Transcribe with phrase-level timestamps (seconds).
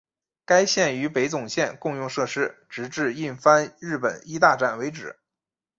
[0.45, 5.19] 该线与北总线共用设施直至印幡日本医大站为止。